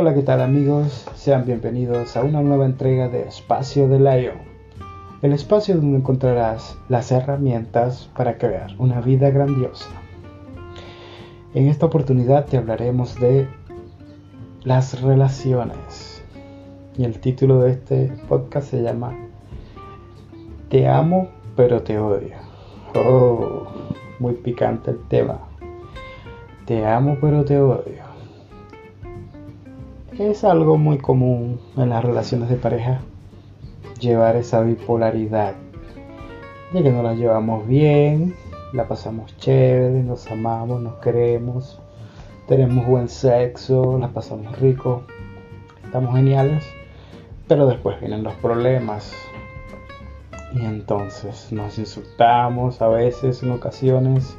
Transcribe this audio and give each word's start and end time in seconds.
Hola, 0.00 0.14
¿qué 0.14 0.22
tal 0.22 0.40
amigos? 0.40 1.08
Sean 1.16 1.44
bienvenidos 1.44 2.16
a 2.16 2.22
una 2.22 2.40
nueva 2.40 2.66
entrega 2.66 3.08
de 3.08 3.22
Espacio 3.22 3.88
de 3.88 3.98
Lion, 3.98 4.36
el 5.22 5.32
espacio 5.32 5.74
donde 5.74 5.98
encontrarás 5.98 6.78
las 6.88 7.10
herramientas 7.10 8.08
para 8.16 8.38
crear 8.38 8.76
una 8.78 9.00
vida 9.00 9.30
grandiosa. 9.30 9.88
En 11.52 11.66
esta 11.66 11.86
oportunidad 11.86 12.46
te 12.46 12.58
hablaremos 12.58 13.18
de 13.18 13.48
las 14.62 15.02
relaciones 15.02 16.22
y 16.96 17.02
el 17.02 17.18
título 17.18 17.58
de 17.58 17.72
este 17.72 18.12
podcast 18.28 18.70
se 18.70 18.80
llama 18.80 19.18
Te 20.68 20.86
amo 20.86 21.28
pero 21.56 21.82
te 21.82 21.98
odio. 21.98 22.36
Oh, 22.94 23.66
muy 24.20 24.34
picante 24.34 24.92
el 24.92 25.00
tema. 25.08 25.40
Te 26.66 26.86
amo 26.86 27.18
pero 27.20 27.44
te 27.44 27.58
odio 27.58 28.07
es 30.18 30.42
algo 30.42 30.76
muy 30.76 30.98
común 30.98 31.60
en 31.76 31.90
las 31.90 32.04
relaciones 32.04 32.48
de 32.48 32.56
pareja 32.56 33.00
llevar 34.00 34.34
esa 34.34 34.60
bipolaridad 34.62 35.54
de 36.72 36.82
que 36.82 36.90
no 36.90 37.04
la 37.04 37.14
llevamos 37.14 37.66
bien, 37.68 38.34
la 38.72 38.88
pasamos 38.88 39.36
chévere, 39.36 40.02
nos 40.02 40.28
amamos, 40.28 40.82
nos 40.82 40.96
queremos, 40.96 41.80
tenemos 42.48 42.84
buen 42.84 43.08
sexo, 43.08 43.96
la 43.98 44.08
pasamos 44.08 44.58
rico, 44.58 45.02
estamos 45.84 46.14
geniales, 46.16 46.64
pero 47.46 47.66
después 47.66 48.00
vienen 48.00 48.24
los 48.24 48.34
problemas. 48.34 49.12
Y 50.52 50.64
entonces 50.64 51.52
nos 51.52 51.78
insultamos 51.78 52.82
a 52.82 52.88
veces 52.88 53.42
en 53.44 53.52
ocasiones, 53.52 54.36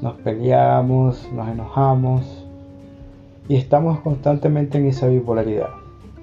nos 0.00 0.14
peleamos, 0.16 1.30
nos 1.32 1.48
enojamos 1.48 2.45
y 3.48 3.56
estamos 3.56 4.00
constantemente 4.00 4.78
en 4.78 4.86
esa 4.86 5.06
bipolaridad, 5.06 5.70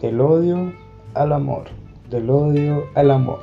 del 0.02 0.19
odio 0.19 0.73
al 1.13 1.31
amor, 1.31 1.66
del 2.09 2.29
odio 2.29 2.85
al 2.95 3.11
amor. 3.11 3.39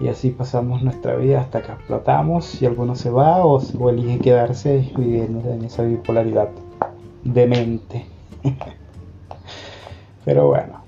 Y 0.00 0.08
así 0.08 0.30
pasamos 0.30 0.82
nuestra 0.82 1.14
vida 1.16 1.40
hasta 1.40 1.62
que 1.62 1.72
explotamos 1.72 2.60
y 2.60 2.66
alguno 2.66 2.94
se 2.94 3.10
va 3.10 3.44
o, 3.44 3.60
elige 3.88 4.18
quedarse 4.18 4.90
viviendo 4.96 5.50
en 5.50 5.64
esa 5.64 5.84
bipolaridad 5.84 6.48
de 7.24 7.46
mente. 7.46 8.06
Pero 10.24 10.48
bueno, 10.48 10.80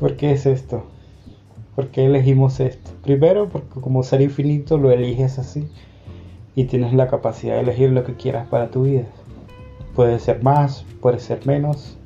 ¿por 0.00 0.16
qué 0.16 0.32
es 0.32 0.46
esto? 0.46 0.84
¿Por 1.76 1.88
qué 1.88 2.06
elegimos 2.06 2.58
esto? 2.60 2.90
Primero 3.02 3.48
porque 3.48 3.80
como 3.80 4.02
ser 4.02 4.20
infinito 4.22 4.78
lo 4.78 4.90
eliges 4.90 5.38
así 5.38 5.68
y 6.54 6.64
tienes 6.64 6.92
la 6.92 7.06
capacidad 7.06 7.54
de 7.54 7.60
elegir 7.60 7.90
lo 7.90 8.04
que 8.04 8.14
quieras 8.14 8.48
para 8.48 8.70
tu 8.70 8.82
vida. 8.84 9.06
Puede 9.98 10.20
ser 10.20 10.44
más, 10.44 10.84
puede 11.00 11.18
ser 11.18 11.44
menos, 11.44 11.98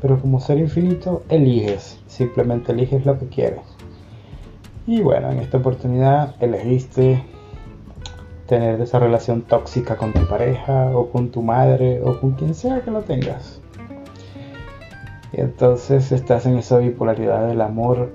pero 0.00 0.18
como 0.18 0.40
ser 0.40 0.56
infinito 0.56 1.24
eliges, 1.28 2.00
simplemente 2.06 2.72
eliges 2.72 3.04
lo 3.04 3.18
que 3.18 3.26
quieres. 3.26 3.60
Y 4.86 5.02
bueno, 5.02 5.30
en 5.30 5.40
esta 5.40 5.58
oportunidad 5.58 6.36
elegiste 6.42 7.22
tener 8.46 8.80
esa 8.80 8.98
relación 8.98 9.42
tóxica 9.42 9.98
con 9.98 10.14
tu 10.14 10.26
pareja 10.26 10.96
o 10.96 11.10
con 11.10 11.28
tu 11.28 11.42
madre 11.42 12.00
o 12.02 12.18
con 12.18 12.30
quien 12.32 12.54
sea 12.54 12.80
que 12.80 12.90
lo 12.90 13.02
tengas. 13.02 13.60
Y 15.34 15.42
entonces 15.42 16.12
estás 16.12 16.46
en 16.46 16.56
esa 16.56 16.78
bipolaridad 16.78 17.46
del 17.46 17.60
amor, 17.60 18.10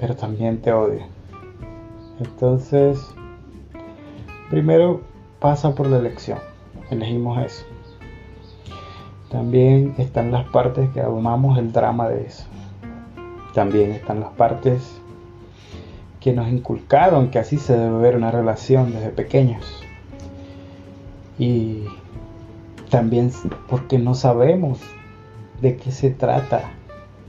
pero 0.00 0.16
también 0.16 0.62
te 0.62 0.72
odia. 0.72 1.06
Entonces, 2.20 3.06
primero 4.48 5.02
pasa 5.40 5.74
por 5.74 5.88
la 5.88 5.98
elección. 5.98 6.38
Elegimos 6.90 7.44
eso. 7.44 7.66
También 9.34 9.96
están 9.98 10.30
las 10.30 10.46
partes 10.50 10.90
que 10.90 11.00
amamos 11.00 11.58
el 11.58 11.72
drama 11.72 12.08
de 12.08 12.24
eso. 12.24 12.44
También 13.52 13.90
están 13.90 14.20
las 14.20 14.30
partes 14.30 14.80
que 16.20 16.32
nos 16.32 16.46
inculcaron 16.46 17.32
que 17.32 17.40
así 17.40 17.56
se 17.56 17.76
debe 17.76 17.98
ver 17.98 18.16
una 18.16 18.30
relación 18.30 18.92
desde 18.92 19.08
pequeños. 19.08 19.82
Y 21.36 21.82
también 22.90 23.32
porque 23.68 23.98
no 23.98 24.14
sabemos 24.14 24.78
de 25.60 25.78
qué 25.78 25.90
se 25.90 26.10
trata 26.10 26.70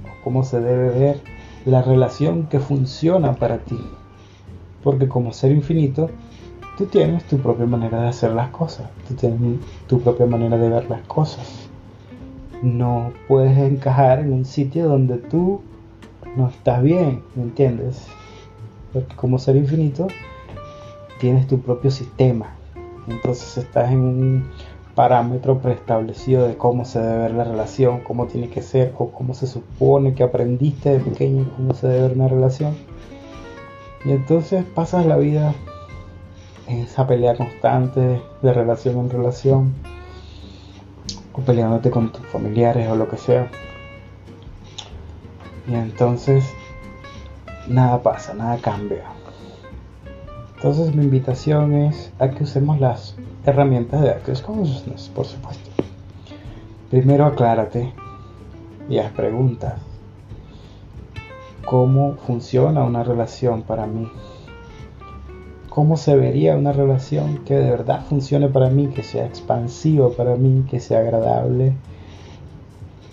o 0.04 0.24
cómo 0.24 0.44
se 0.44 0.62
debe 0.62 0.90
ver 0.90 1.22
la 1.66 1.82
relación 1.82 2.46
que 2.46 2.60
funciona 2.60 3.34
para 3.34 3.58
ti. 3.58 3.80
Porque 4.84 5.08
como 5.08 5.34
ser 5.34 5.54
infinito, 5.54 6.12
tú 6.78 6.86
tienes 6.86 7.24
tu 7.24 7.40
propia 7.40 7.66
manera 7.66 8.00
de 8.00 8.10
hacer 8.10 8.30
las 8.34 8.50
cosas, 8.50 8.92
tú 9.08 9.16
tienes 9.16 9.60
tu 9.88 10.02
propia 10.02 10.28
manera 10.28 10.56
de 10.56 10.70
ver 10.70 10.88
las 10.88 11.02
cosas 11.08 11.65
no 12.66 13.14
puedes 13.28 13.58
encajar 13.58 14.20
en 14.20 14.34
un 14.34 14.44
sitio 14.44 14.90
donde 14.90 15.18
tú 15.18 15.62
no 16.36 16.50
estás 16.50 16.82
bien, 16.82 17.22
¿me 17.36 17.44
entiendes? 17.44 18.08
Porque 18.92 19.16
como 19.16 19.38
ser 19.38 19.56
infinito 19.56 20.08
tienes 21.20 21.48
tu 21.48 21.60
propio 21.62 21.92
sistema, 21.92 22.56
entonces 23.08 23.58
estás 23.58 23.92
en 23.92 24.00
un 24.00 24.50
parámetro 24.96 25.60
preestablecido 25.60 26.48
de 26.48 26.58
cómo 26.58 26.86
se 26.86 27.00
debe 27.00 27.24
ver 27.24 27.32
la 27.32 27.44
relación, 27.44 28.00
cómo 28.00 28.26
tiene 28.26 28.50
que 28.50 28.62
ser 28.62 28.94
o 28.98 29.12
cómo 29.12 29.34
se 29.34 29.46
supone 29.46 30.16
que 30.16 30.24
aprendiste 30.24 30.90
de 30.90 31.00
pequeño 31.00 31.46
cómo 31.56 31.74
se 31.74 31.88
debe 31.88 32.08
ver 32.08 32.18
una 32.18 32.28
relación. 32.30 32.74
Y 34.06 34.12
entonces 34.12 34.64
pasas 34.74 35.06
la 35.06 35.18
vida 35.18 35.54
en 36.68 36.80
esa 36.80 37.06
pelea 37.06 37.36
constante 37.36 38.22
de 38.42 38.54
relación 38.54 38.98
en 38.98 39.10
relación 39.10 39.74
o 41.36 41.42
peleándote 41.42 41.92
con 41.92 42.12
tus 42.12 42.26
familiares 42.28 42.90
o 42.90 42.96
lo 42.96 43.10
que 43.10 43.18
sea. 43.18 43.50
Y 45.68 45.74
entonces 45.74 46.46
nada 47.68 48.02
pasa, 48.02 48.34
nada 48.34 48.58
cambia. 48.58 49.04
Entonces 50.56 50.96
mi 50.96 51.04
invitación 51.04 51.74
es 51.74 52.12
a 52.20 52.30
que 52.30 52.44
usemos 52.44 52.80
las 52.80 53.16
herramientas 53.46 54.02
de 54.02 54.12
Access 54.12 54.42
Consciousness, 54.42 55.12
por 55.14 55.26
supuesto. 55.26 55.70
Primero 56.90 57.26
aclárate 57.26 57.94
y 58.90 59.00
haz 59.00 59.12
preguntas. 59.12 59.74
¿Cómo 61.66 62.16
funciona 62.16 62.84
una 62.84 63.04
relación 63.04 63.64
para 63.64 63.88
mí? 63.88 64.08
Cómo 65.76 65.98
se 65.98 66.16
vería 66.16 66.56
una 66.56 66.72
relación 66.72 67.40
que 67.40 67.54
de 67.56 67.70
verdad 67.70 68.06
funcione 68.08 68.48
para 68.48 68.70
mí, 68.70 68.88
que 68.88 69.04
sea 69.04 69.26
expansiva 69.26 70.10
para 70.10 70.38
mí, 70.38 70.64
que 70.70 70.80
sea 70.80 71.00
agradable, 71.00 71.74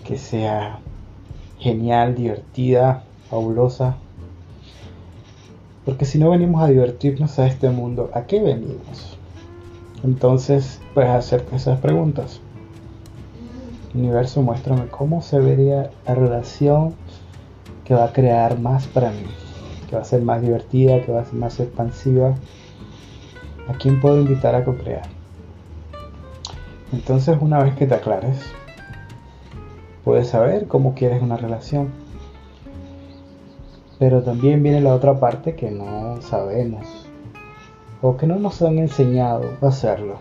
que 0.05 0.17
sea 0.17 0.79
genial, 1.59 2.15
divertida, 2.15 3.03
fabulosa. 3.29 3.97
Porque 5.83 6.05
si 6.05 6.17
no 6.17 6.29
venimos 6.29 6.63
a 6.63 6.67
divertirnos 6.67 7.37
a 7.37 7.47
este 7.47 7.69
mundo, 7.69 8.09
¿a 8.13 8.27
qué 8.27 8.41
venimos? 8.41 9.17
Entonces, 10.01 10.79
pues 10.93 11.09
hacerte 11.09 11.57
esas 11.57 11.81
preguntas. 11.81 12.39
Universo, 13.93 14.41
muéstrame 14.41 14.87
cómo 14.87 15.21
se 15.21 15.37
vería 15.39 15.91
la 16.07 16.15
relación 16.15 16.93
que 17.83 17.93
va 17.93 18.05
a 18.05 18.13
crear 18.13 18.57
más 18.57 18.87
para 18.87 19.11
mí 19.11 19.42
va 19.95 20.01
a 20.01 20.05
ser 20.05 20.21
más 20.21 20.41
divertida, 20.41 21.01
que 21.01 21.11
va 21.11 21.21
a 21.21 21.25
ser 21.25 21.35
más 21.35 21.59
expansiva. 21.59 22.35
¿A 23.67 23.73
quién 23.73 24.01
puedo 24.01 24.19
invitar 24.19 24.55
a 24.55 24.65
co-crear? 24.65 25.07
Entonces, 26.91 27.37
una 27.41 27.63
vez 27.63 27.75
que 27.75 27.87
te 27.87 27.95
aclares, 27.95 28.37
puedes 30.03 30.27
saber 30.27 30.67
cómo 30.67 30.93
quieres 30.93 31.21
una 31.21 31.37
relación. 31.37 31.89
Pero 33.99 34.21
también 34.21 34.61
viene 34.61 34.81
la 34.81 34.93
otra 34.93 35.19
parte 35.19 35.55
que 35.55 35.71
no 35.71 36.21
sabemos 36.21 37.07
o 38.01 38.17
que 38.17 38.27
no 38.27 38.35
nos 38.35 38.61
han 38.61 38.77
enseñado 38.79 39.49
a 39.61 39.67
hacerlo, 39.67 40.17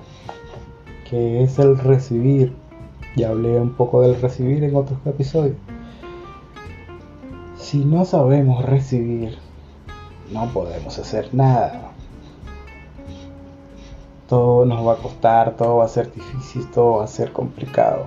que 1.10 1.42
es 1.42 1.58
el 1.58 1.76
recibir. 1.76 2.54
Ya 3.16 3.30
hablé 3.30 3.60
un 3.60 3.74
poco 3.74 4.00
del 4.00 4.20
recibir 4.20 4.62
en 4.64 4.76
otros 4.76 4.98
episodios. 5.04 5.56
Si 7.56 7.84
no 7.84 8.04
sabemos 8.04 8.64
recibir, 8.64 9.36
no 10.32 10.48
podemos 10.52 10.98
hacer 10.98 11.28
nada. 11.32 11.92
Todo 14.28 14.64
nos 14.64 14.86
va 14.86 14.94
a 14.94 14.96
costar, 14.96 15.56
todo 15.56 15.76
va 15.76 15.84
a 15.84 15.88
ser 15.88 16.12
difícil, 16.12 16.70
todo 16.70 16.98
va 16.98 17.04
a 17.04 17.08
ser 17.08 17.32
complicado. 17.32 18.06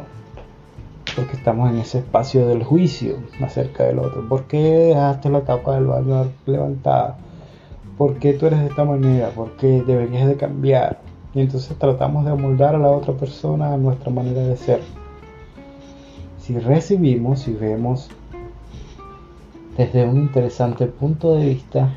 Porque 1.15 1.37
estamos 1.37 1.69
en 1.69 1.79
ese 1.79 1.99
espacio 1.99 2.47
del 2.47 2.63
juicio 2.63 3.17
acerca 3.41 3.83
del 3.83 3.99
otro. 3.99 4.27
¿Por 4.27 4.45
qué 4.45 4.57
dejaste 4.57 5.29
la 5.29 5.41
tapa 5.41 5.75
del 5.75 5.85
baño 5.85 6.31
levantada? 6.45 7.17
¿Por 7.97 8.15
qué 8.15 8.33
tú 8.33 8.47
eres 8.47 8.59
de 8.59 8.67
esta 8.67 8.83
manera? 8.83 9.29
¿Por 9.29 9.51
qué 9.51 9.83
deberías 9.83 10.27
de 10.27 10.35
cambiar? 10.35 10.99
Y 11.33 11.41
entonces 11.41 11.77
tratamos 11.77 12.25
de 12.25 12.31
amoldar 12.31 12.75
a 12.75 12.79
la 12.79 12.89
otra 12.89 13.13
persona 13.13 13.73
a 13.73 13.77
nuestra 13.77 14.09
manera 14.09 14.41
de 14.41 14.57
ser. 14.57 14.81
Si 16.39 16.57
recibimos 16.57 17.47
y 17.47 17.53
vemos 17.53 18.09
desde 19.77 20.05
un 20.05 20.17
interesante 20.17 20.87
punto 20.87 21.35
de 21.35 21.45
vista 21.45 21.93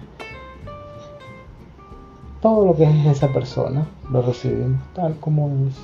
todo 2.40 2.64
lo 2.64 2.76
que 2.76 2.84
es 2.84 3.06
esa 3.06 3.32
persona 3.32 3.86
lo 4.10 4.22
recibimos 4.22 4.80
tal 4.94 5.16
como 5.16 5.48
es. 5.68 5.76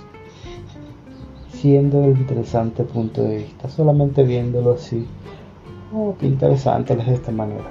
conociendo 1.64 2.04
el 2.04 2.18
interesante 2.18 2.84
punto 2.84 3.22
de 3.22 3.36
vista, 3.38 3.68
solamente 3.68 4.22
viéndolo 4.22 4.72
así. 4.72 5.06
Oh, 5.94 6.14
qué 6.18 6.26
interesante 6.26 6.92
es 6.92 7.06
de 7.06 7.14
esta 7.14 7.32
manera. 7.32 7.70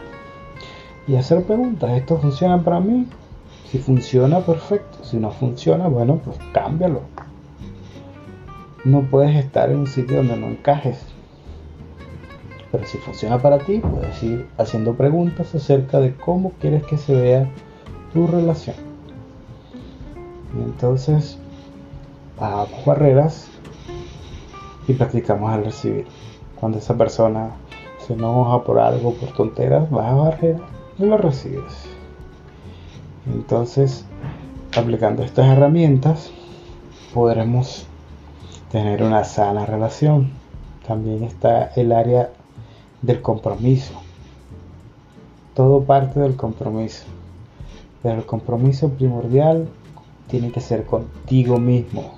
Y 1.07 1.15
hacer 1.15 1.43
preguntas, 1.43 1.91
¿esto 1.91 2.17
funciona 2.17 2.63
para 2.63 2.79
mí? 2.79 3.05
Si 3.69 3.77
funciona, 3.77 4.39
perfecto. 4.39 5.03
Si 5.03 5.17
no 5.17 5.31
funciona, 5.31 5.87
bueno, 5.87 6.19
pues 6.23 6.37
cámbialo. 6.53 7.01
No 8.85 9.01
puedes 9.01 9.35
estar 9.35 9.69
en 9.69 9.79
un 9.79 9.87
sitio 9.87 10.17
donde 10.17 10.37
no 10.37 10.47
encajes. 10.47 11.05
Pero 12.71 12.85
si 12.85 12.97
funciona 12.97 13.39
para 13.39 13.59
ti, 13.59 13.79
puedes 13.79 14.23
ir 14.23 14.47
haciendo 14.57 14.95
preguntas 14.95 15.53
acerca 15.53 15.99
de 15.99 16.15
cómo 16.15 16.53
quieres 16.59 16.83
que 16.83 16.97
se 16.97 17.13
vea 17.13 17.49
tu 18.13 18.27
relación. 18.27 18.75
Y 20.57 20.61
entonces, 20.61 21.37
bajamos 22.39 22.85
barreras 22.85 23.47
y 24.87 24.93
practicamos 24.93 25.51
al 25.51 25.65
recibir. 25.65 26.05
Cuando 26.59 26.77
esa 26.77 26.95
persona 26.95 27.51
se 28.05 28.13
enoja 28.13 28.63
por 28.63 28.79
algo, 28.79 29.13
por 29.13 29.33
tonteras, 29.33 29.89
baja 29.89 30.13
barreras 30.13 30.61
y 30.99 31.05
lo 31.05 31.17
recibes. 31.17 31.85
Entonces, 33.25 34.05
aplicando 34.75 35.23
estas 35.23 35.47
herramientas, 35.47 36.31
podremos 37.13 37.87
tener 38.71 39.03
una 39.03 39.23
sana 39.23 39.65
relación. 39.65 40.31
También 40.87 41.23
está 41.23 41.71
el 41.75 41.91
área 41.91 42.31
del 43.01 43.21
compromiso. 43.21 43.93
Todo 45.53 45.83
parte 45.83 46.19
del 46.19 46.35
compromiso. 46.35 47.05
Pero 48.03 48.17
el 48.17 48.25
compromiso 48.25 48.89
primordial 48.89 49.67
tiene 50.27 50.51
que 50.51 50.61
ser 50.61 50.85
contigo 50.85 51.57
mismo. 51.57 52.13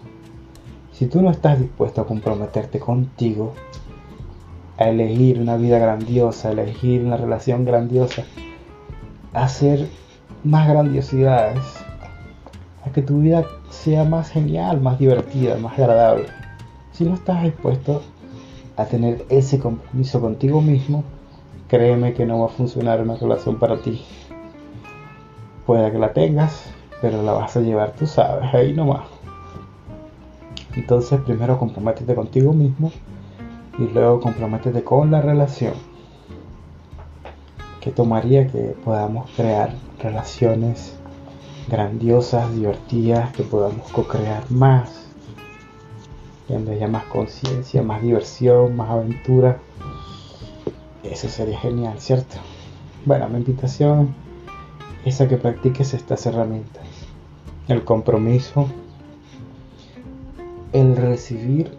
Si 0.91 1.05
tú 1.07 1.21
no 1.21 1.29
estás 1.29 1.59
dispuesto 1.59 2.01
a 2.01 2.07
comprometerte 2.07 2.79
contigo, 2.79 3.53
a 4.77 4.89
elegir 4.89 5.39
una 5.39 5.57
vida 5.57 5.79
grandiosa, 5.79 6.49
a 6.49 6.51
elegir 6.51 7.03
una 7.03 7.17
relación 7.17 7.63
grandiosa, 7.65 8.23
a 9.33 9.43
hacer 9.43 9.87
más 10.43 10.67
grandiosidades, 10.67 11.63
a 12.85 12.89
que 12.91 13.01
tu 13.01 13.19
vida 13.19 13.45
sea 13.69 14.03
más 14.05 14.29
genial, 14.29 14.81
más 14.81 14.99
divertida, 14.99 15.57
más 15.57 15.77
agradable. 15.77 16.27
Si 16.91 17.03
no 17.03 17.13
estás 17.13 17.43
dispuesto 17.43 18.01
a 18.77 18.85
tener 18.85 19.25
ese 19.29 19.59
compromiso 19.59 20.21
contigo 20.21 20.61
mismo, 20.61 21.03
créeme 21.67 22.13
que 22.13 22.25
no 22.25 22.39
va 22.39 22.45
a 22.45 22.49
funcionar 22.49 23.01
una 23.01 23.15
relación 23.15 23.59
para 23.59 23.81
ti. 23.81 24.01
Puede 25.65 25.91
que 25.91 25.97
la 25.97 26.13
tengas, 26.13 26.65
pero 27.01 27.23
la 27.23 27.33
vas 27.33 27.57
a 27.57 27.62
llevar, 27.62 27.94
tú 27.94 28.06
sabes, 28.06 28.53
ahí 28.53 28.73
nomás. 28.73 29.07
Entonces 30.75 31.19
primero 31.21 31.57
comprométete 31.57 32.13
contigo 32.15 32.53
mismo 32.53 32.91
y 33.79 33.88
luego 33.88 34.19
comprométete 34.19 34.83
con 34.83 35.12
la 35.12 35.21
relación 35.21 35.73
que 37.79 37.91
tomaría 37.91 38.47
que 38.47 38.75
podamos 38.83 39.29
crear 39.35 39.71
relaciones 40.01 40.97
grandiosas, 41.67 42.53
divertidas, 42.53 43.31
que 43.33 43.44
podamos 43.44 43.89
co-crear 43.91 44.50
más, 44.50 45.07
donde 46.47 46.73
haya 46.73 46.88
más 46.88 47.03
conciencia, 47.06 47.81
más 47.83 48.01
diversión, 48.01 48.75
más 48.75 48.89
aventura. 48.89 49.59
Eso 51.03 51.29
sería 51.29 51.59
genial, 51.59 52.00
¿cierto? 52.00 52.38
Bueno, 53.06 53.29
mi 53.29 53.38
invitación 53.38 54.15
es 55.05 55.21
a 55.21 55.27
que 55.27 55.37
practiques 55.37 55.93
estas 55.93 56.25
herramientas. 56.25 56.83
El 57.67 57.83
compromiso, 57.83 58.67
el 60.73 60.95
recibir 60.97 61.71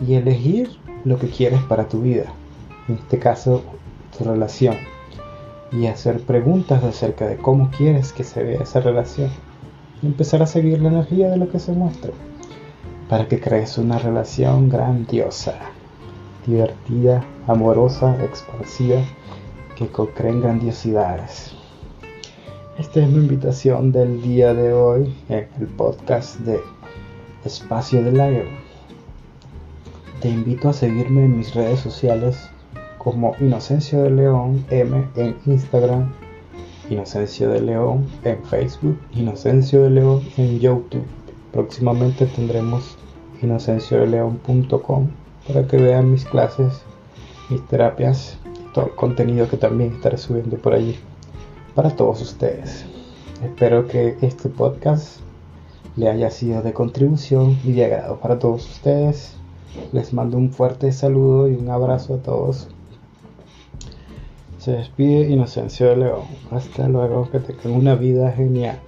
y 0.00 0.14
elegir 0.14 0.70
lo 1.04 1.18
que 1.18 1.28
quieres 1.28 1.60
para 1.62 1.88
tu 1.88 2.00
vida. 2.00 2.32
En 2.88 2.94
este 2.94 3.18
caso, 3.18 3.62
tu 4.16 4.24
relación 4.24 4.76
y 5.72 5.86
hacer 5.86 6.20
preguntas 6.20 6.84
acerca 6.84 7.26
de 7.26 7.36
cómo 7.36 7.70
quieres 7.70 8.12
que 8.12 8.24
se 8.24 8.42
vea 8.42 8.62
esa 8.62 8.80
relación 8.80 9.30
y 10.02 10.06
empezar 10.06 10.42
a 10.42 10.46
seguir 10.46 10.80
la 10.80 10.88
energía 10.88 11.30
de 11.30 11.36
lo 11.36 11.50
que 11.50 11.58
se 11.58 11.72
muestra 11.72 12.12
para 13.08 13.28
que 13.28 13.40
crees 13.40 13.76
una 13.76 13.98
relación 13.98 14.68
grandiosa, 14.68 15.54
divertida, 16.46 17.24
amorosa, 17.46 18.16
expansiva, 18.24 19.02
que 19.76 19.88
creen 20.14 20.40
grandiosidades. 20.40 21.61
Esta 22.78 23.00
es 23.00 23.08
mi 23.10 23.18
invitación 23.18 23.92
del 23.92 24.22
día 24.22 24.54
de 24.54 24.72
hoy 24.72 25.14
en 25.28 25.46
el 25.60 25.66
podcast 25.66 26.40
de 26.40 26.58
Espacio 27.44 28.02
de 28.02 28.12
Lion. 28.12 28.46
Te 30.22 30.30
invito 30.30 30.70
a 30.70 30.72
seguirme 30.72 31.26
en 31.26 31.36
mis 31.36 31.54
redes 31.54 31.80
sociales 31.80 32.48
como 32.96 33.36
Inocencio 33.40 34.02
de 34.02 34.10
León 34.10 34.64
M 34.70 35.06
en 35.16 35.36
Instagram, 35.44 36.14
Inocencio 36.88 37.50
de 37.50 37.60
León 37.60 38.06
en 38.24 38.42
Facebook, 38.44 38.98
Inocencio 39.12 39.82
de 39.82 39.90
León 39.90 40.22
en 40.38 40.58
YouTube. 40.58 41.04
Próximamente 41.52 42.24
tendremos 42.24 42.96
inocenciodeleón.com 43.42 45.08
para 45.46 45.66
que 45.66 45.76
vean 45.76 46.10
mis 46.10 46.24
clases, 46.24 46.80
mis 47.50 47.60
terapias 47.66 48.38
todo 48.72 48.86
el 48.86 48.92
contenido 48.92 49.46
que 49.48 49.58
también 49.58 49.92
estaré 49.92 50.16
subiendo 50.16 50.56
por 50.56 50.72
allí 50.72 50.98
para 51.74 51.90
todos 51.96 52.20
ustedes. 52.22 52.84
Espero 53.44 53.86
que 53.88 54.16
este 54.22 54.48
podcast 54.48 55.20
le 55.96 56.08
haya 56.08 56.30
sido 56.30 56.62
de 56.62 56.72
contribución 56.72 57.58
y 57.64 57.72
de 57.72 57.84
agrado 57.84 58.18
para 58.20 58.38
todos 58.38 58.68
ustedes. 58.70 59.34
Les 59.92 60.12
mando 60.12 60.36
un 60.36 60.52
fuerte 60.52 60.92
saludo 60.92 61.48
y 61.48 61.54
un 61.54 61.70
abrazo 61.70 62.14
a 62.14 62.18
todos 62.18 62.68
se 64.62 64.70
despide 64.70 65.28
Inocencio 65.28 65.88
de 65.88 65.96
León. 65.96 66.22
Hasta 66.52 66.86
luego, 66.86 67.28
que 67.28 67.40
tengan 67.40 67.72
una 67.72 67.96
vida 67.96 68.30
genial. 68.30 68.78